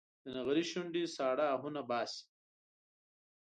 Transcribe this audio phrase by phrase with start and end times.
[0.23, 2.23] د نغري شوندې ساړه اهونه باسي